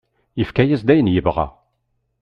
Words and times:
Yefka-as-d 0.39 0.89
ayen 0.93 1.11
yebɣa. 1.13 1.47